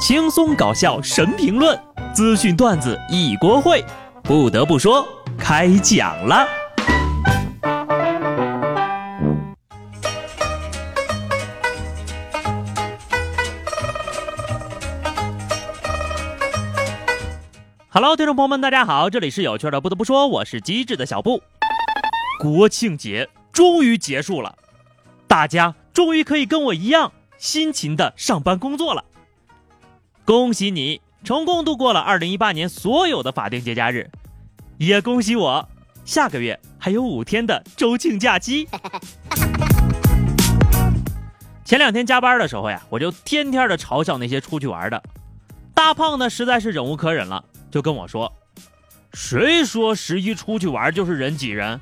[0.00, 1.78] 轻松搞笑神评论，
[2.14, 3.84] 资讯段子一锅烩。
[4.22, 5.06] 不得不说，
[5.38, 6.48] 开讲了。
[17.90, 19.82] Hello，听众朋友们，大家好，这里是有趣的。
[19.82, 21.42] 不得不说，我是机智的小布。
[22.40, 24.56] 国庆节终于结束了，
[25.28, 29.04] 大家终于可以跟我一样辛勤的上班工作了。
[30.30, 34.08] 恭喜你成功度过了二零一八年所有的法定节假日，
[34.78, 35.68] 也恭喜我
[36.04, 38.68] 下个月还有五天的周庆假期。
[41.66, 45.02] 前两天加班的时候呀，我就天天的嘲笑那些出去玩的。
[45.74, 47.44] 大胖呢，实在是忍无可忍了。
[47.68, 48.32] 就跟我说，
[49.12, 51.80] 谁说十一出去玩就是人挤人？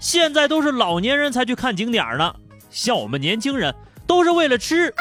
[0.00, 2.34] 现在都是老年人才去看景点呢，
[2.68, 3.72] 像我们年轻人
[4.08, 4.92] 都是为了吃。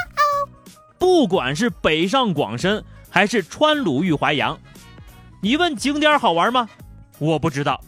[1.05, 4.59] 不管是北上广深还是川鲁豫淮扬，
[5.39, 6.67] 你问景点好玩吗？
[7.20, 7.80] 我不知道。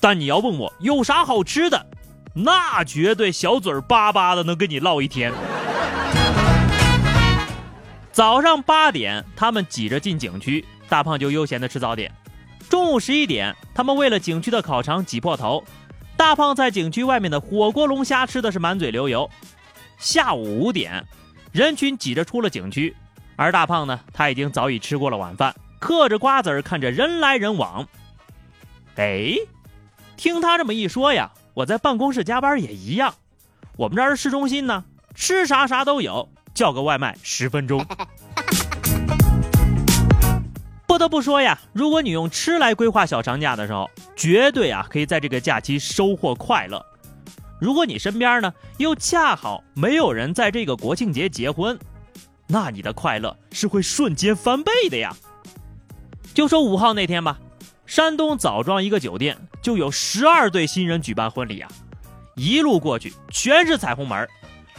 [0.00, 1.84] 但你要问我有啥好吃的，
[2.32, 5.32] 那绝对小嘴巴巴的能跟你唠一天。
[8.12, 10.64] 早上八点，他们挤着进景区。
[10.88, 12.12] 大胖就悠闲的吃早点。
[12.70, 15.64] 中午十一点，他们为了景区的烤肠挤破头。
[16.16, 19.28] 大胖在景区外面的火锅龙虾吃的是满嘴流油。
[19.98, 21.04] 下午五点，
[21.54, 22.96] 人群挤着出了景区，
[23.36, 27.86] 而大胖呢，他已经早已吃过了晚饭，嗑着瓜子儿看着人来人往。
[28.96, 29.36] 哎，
[30.16, 33.14] 听他这么一说呀，我在办公室加班也一样。
[33.76, 37.86] 我们这儿是市中心呢，吃啥啥都有，叫个外卖十分钟。
[40.88, 46.84] 不得不说呀，如果你用吃来规划小长假的时候，绝对啊可以在这个假期收获快乐。
[47.64, 51.78] 如果你身边呢又恰好没有人在这个国庆节结婚，
[52.46, 55.16] 那你的快乐是会瞬间翻倍的呀。
[56.34, 57.38] 就说五号那天吧，
[57.86, 61.70] 山东枣庄一个酒店就有十二对新人举办婚礼啊，
[62.36, 64.28] 一路过去全是彩虹门，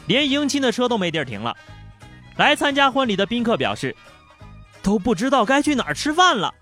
[0.06, 1.58] 连迎亲的车都没地儿停了。
[2.36, 3.96] 来参加婚礼的宾客表示。
[4.84, 6.54] 都不知道该去哪儿吃饭了。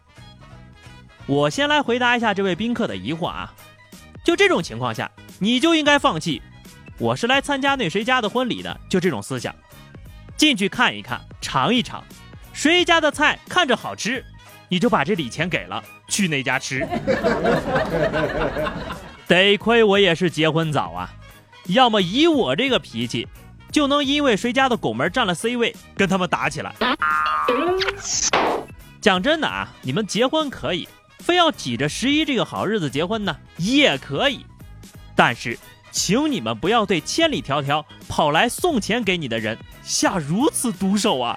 [1.26, 3.54] 我先来回答一下这位宾客的疑惑啊，
[4.24, 5.12] 就这种情况下，
[5.44, 6.42] 你就应该放弃。
[6.98, 9.54] 我是来参加那谁家的婚礼的，就这种思想，
[10.38, 12.02] 进去看一看，尝一尝，
[12.54, 14.24] 谁家的菜看着好吃，
[14.70, 16.88] 你就把这礼钱给了，去那家吃。
[19.28, 21.14] 得亏我也是结婚早啊，
[21.66, 23.28] 要么以我这个脾气。
[23.70, 26.74] 就能因为谁家的拱门占了 C 位，跟他们打起来。
[29.02, 30.88] 讲真的啊，你们结婚可以，
[31.20, 34.46] 非要挤着十一这个好日子结婚呢，也可以。
[35.16, 35.58] 但是，
[35.92, 41.36] 请你们不要对千里迢迢跑来送钱给你的人下如此毒手啊！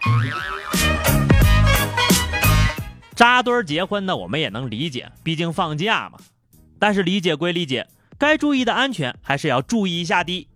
[3.14, 6.19] 扎堆儿结婚呢，我们也能理解，毕竟放假嘛。
[6.78, 7.87] 但是理解归理解，
[8.19, 10.48] 该注意的安全还是要注意一下的。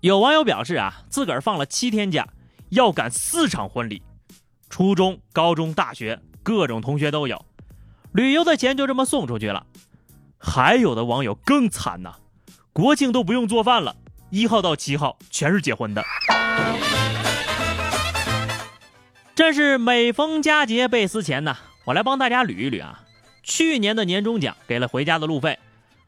[0.00, 2.28] 有网友表示啊，自个儿放了七天假，
[2.70, 4.02] 要赶四场婚礼，
[4.68, 7.44] 初中、高中、大学各种同学都有，
[8.12, 9.66] 旅游的钱就这么送出去了。
[10.38, 12.16] 还有的网友更惨呐，
[12.74, 13.94] 国庆都不用做饭了，
[14.30, 16.02] 一号到七号全是结婚的。
[19.34, 21.58] 真是每逢佳节倍思钱呐！
[21.84, 23.04] 我来帮大家捋一捋啊，
[23.42, 25.58] 去年的年终奖给了回家的路费。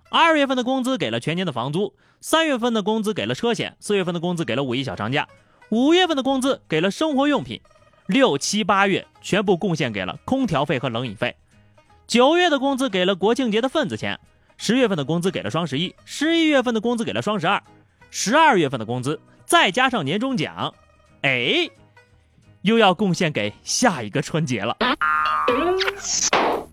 [0.09, 1.93] 二月份的工资给了全年的房租，
[2.23, 5.29] 三月份的工资给了车险，四月份的工资给了五一小长假，
[5.69, 7.61] 五月份的工资给了生活用品，
[8.07, 11.37] 六七八月全部贡献给了空调费和冷饮费，
[12.07, 14.19] 九月的工资给了国庆节的份子钱，
[14.57, 17.63] 十月份的工资给了双十一，十一月份的工资给了双十二，
[18.11, 20.73] 十二月份的工资再加上年终奖，
[21.23, 21.69] 哎，
[22.63, 24.77] 又要贡献给下一个春节了。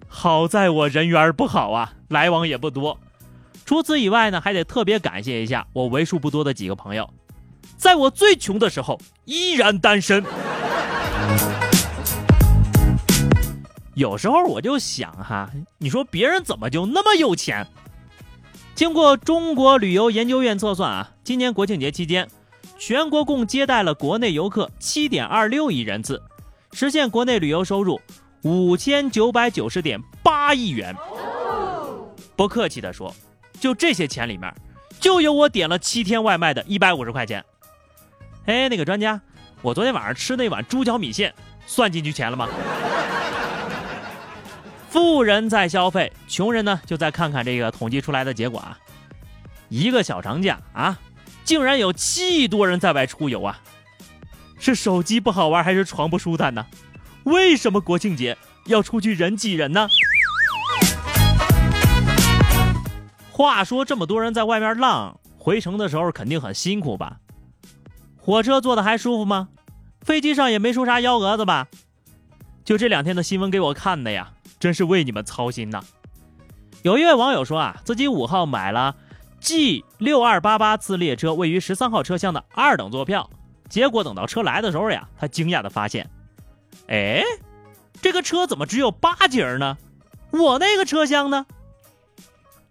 [0.08, 2.98] 好在我人缘不好啊，来往也不多。
[3.66, 7.10] 除此以外呢，还得特别感谢一下我为数不多的几个朋友，
[7.78, 10.24] 在我最穷的时候依然单身。
[13.94, 17.68] 有时候我就想哈，你说别人怎么就那么有钱？
[18.74, 22.28] 经过中国旅游研究院测算啊，今年国庆节期间，
[22.80, 26.22] 全国共接待了国内游客七点二六亿人次，
[26.74, 28.00] 实现国内旅游收入
[28.44, 30.96] 五千九百九十点八亿元。
[32.36, 33.14] 不客气的说。
[33.60, 34.52] 就这些钱里面，
[35.00, 37.46] 就有我点了七天外卖的一百五十块钱。
[38.46, 39.22] 哎，那个专家，
[39.62, 41.32] 我昨天晚上吃那碗猪脚米线
[41.68, 42.50] 算进去钱了吗？
[44.92, 48.78] 富人在消费，穷人呢就再看看这个统计出来的结果啊。
[49.70, 51.00] 一个小长假啊，
[51.46, 53.62] 竟然有七亿多人在外出游啊！
[54.60, 56.66] 是手机不好玩，还是床不舒坦呢？
[57.24, 59.88] 为什么国庆节要出去人挤人呢？
[63.32, 67.20] 话说这么多人在外面浪，回城的时候肯定很辛苦吧？
[68.18, 69.48] 火车坐的还舒服吗？
[70.02, 71.70] 飞机上也没出啥幺蛾子吧？
[72.64, 75.84] 就这两天的新闻给我看的呀，真是为你们操心呐。
[76.84, 78.96] 有一位网友说啊，自己五号买了
[79.40, 83.30] G 六二八八次列车位于十三号车厢的二等座票，
[83.70, 86.10] 结果等到车来的时候呀，他惊讶的发现，
[86.88, 87.24] 哎，
[88.02, 89.78] 这个车怎么只有八节呢？
[90.32, 91.46] 我那个车厢呢？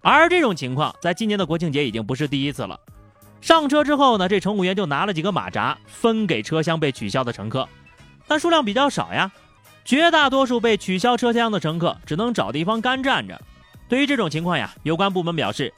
[0.00, 2.80] 而这种情况在今年的国庆节已经不是第一次了。
[3.40, 7.68] 上车之后呢，这乘务员就拿了几个马扎分给车厢被取消的乘客，
[8.26, 9.30] 但数量比较少呀。
[9.90, 13.42] 绝大多数被取消车厢的乘客只能找地方干站着。
[13.88, 15.74] 对于这种情况呀，有关部门表示，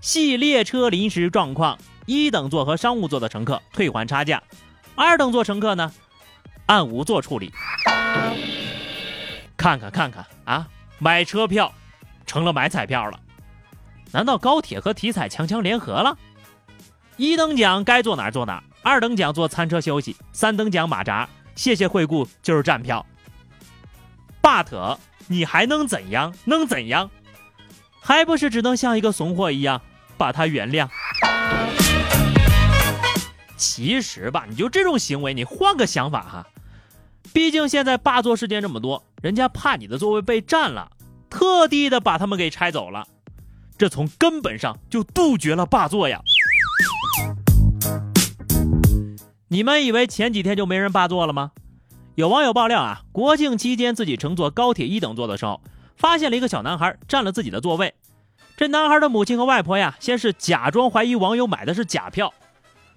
[0.00, 1.76] 系列车临时状况，
[2.06, 4.42] 一等座和商务座的乘客退还差价，
[4.94, 5.92] 二等座乘客呢
[6.64, 7.52] 按无座处理。
[9.54, 10.66] 看看看看啊，
[10.98, 11.70] 买车票
[12.24, 13.20] 成了买彩票了。
[14.12, 16.16] 难道高铁和体彩强强联合了？
[17.18, 23.04] 一等奖该坐哪坐哪，二等奖坐餐车休息，三等奖马扎，谢谢惠顾就是站票。
[24.52, 26.34] But 你还能怎样？
[26.44, 27.10] 能怎样？
[28.00, 29.80] 还不是只能像一个怂货一样
[30.18, 30.88] 把他原谅。
[33.56, 36.46] 其实吧，你就这种行为，你换个想法哈。
[37.32, 40.90] 毕竟现在霸座事件这么多，人家怕你的座位被占了，
[41.30, 43.06] 特地的把他们给拆走了，
[43.78, 46.20] 这从根本上就杜绝了霸座呀。
[49.48, 51.52] 你们以为前几天就没人霸座了吗？
[52.14, 55.62] 有网友爆料啊，国庆期间自己乘坐高铁一等座的时候，
[55.96, 57.94] 发现了一个小男孩占了自己的座位。
[58.54, 62.34] 这男孩的母亲和外婆呀，先是假装怀疑网友买的是假票，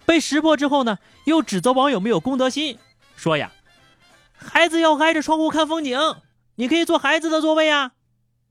[0.06, 2.78] 被识破之后呢，又指责网友没有公德心，
[3.16, 3.54] 说呀，
[4.34, 5.98] 孩子要挨着窗户看风景，
[6.56, 7.94] 你可以坐孩子的座位呀，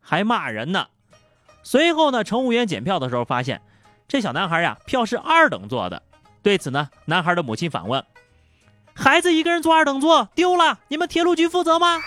[0.00, 0.86] 还骂人呢。
[1.62, 3.60] 随后呢，乘务员检票的时候发现，
[4.08, 6.02] 这小男孩呀，票是二等座的。
[6.42, 8.02] 对此呢，男孩的母亲反问
[8.94, 12.00] ：“孩子一个人坐二等座丢了，你们铁路局负责吗？”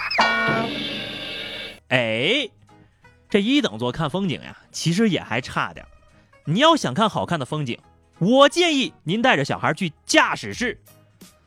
[1.89, 2.50] 哎，
[3.30, 5.86] 这一等座看风景呀，其实也还差点。
[6.45, 7.78] 你要想看好看的风景，
[8.19, 10.81] 我建议您带着小孩去驾驶室。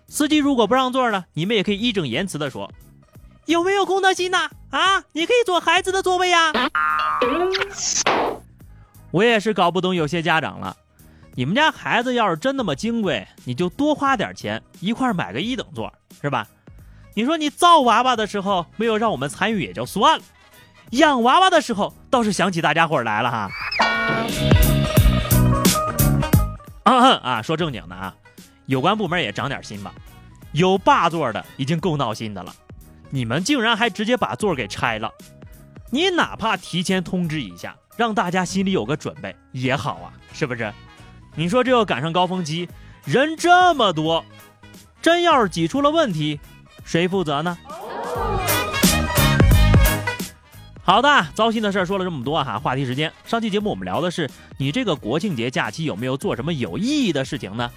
[0.06, 2.72] 司机如果不让座呢，你们也可以义正言辞的说
[3.46, 4.50] ：“有没有公德心呐？
[4.70, 6.52] 啊，你可以坐孩子的座位呀。”
[9.10, 10.76] 我也是搞不懂有些家长了。
[11.36, 16.46] 你们家孩子要是真那么金贵，你就多花点钱一块买个一等座，是吧？
[17.14, 20.24] 你说你造娃娃的时候没有让我们参与也就算了，
[20.90, 23.50] 养娃娃的时候倒是想起大家伙来了哈。
[26.82, 28.14] 啊啊，说正经的啊，
[28.66, 29.94] 有关部门也长点心吧。
[30.52, 32.52] 有霸座的已经够闹心的了，
[33.08, 35.12] 你们竟然还直接把座给拆了。
[35.90, 40.72] 你哪怕提前通知一下，让大家心里有个准备也好啊，是不是？
[41.36, 42.68] 你说这要赶上高峰期，
[43.04, 44.24] 人这么多，
[45.00, 46.38] 真要是挤出了问题，
[46.84, 47.56] 谁负责呢？
[50.82, 53.12] 好的，糟心的事儿说了这么多哈，话题时间。
[53.24, 54.28] 上期节目我们聊的是
[54.58, 57.70] 你这个国庆节假期有没有做什么有意义的事情呢？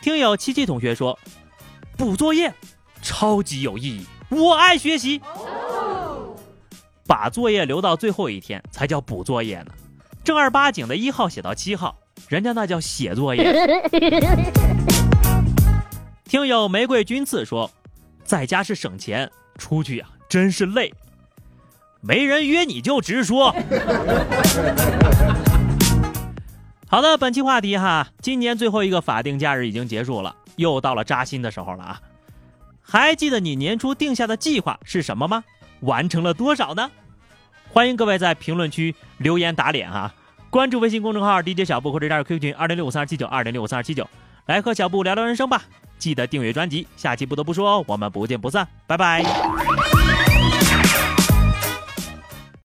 [0.00, 1.16] 听友七七同学说，
[1.96, 2.52] 补作业，
[3.00, 5.20] 超级有意义，我爱学习，
[7.06, 9.72] 把作业留到最后一天才叫补作业呢，
[10.24, 11.96] 正儿八经的一号写到七号。
[12.28, 13.44] 人家那叫写作业。
[16.24, 17.70] 听友玫瑰君次说，
[18.24, 20.92] 在家是省钱，出去呀真是累。
[22.00, 23.54] 没人约你就直说。
[26.88, 32.00] 好的，本期话题哈，今年最后一个法定假日已经结束了，又到了扎心的时候了啊！
[32.80, 35.44] 还记得你年初定下的计划是什么吗？
[35.80, 36.90] 完成了多少呢？
[37.70, 40.12] 欢迎各位在评论区留言打脸哈。
[40.52, 44.06] 关注微信公众号 DJ 小布或者加入 QQ 群二零六五三二七九二零六五三二七九，
[44.44, 45.62] 来和小布聊聊人生吧。
[45.96, 49.22] 记得订阅专辑，下期不得不说哦，我们不见不散，拜拜。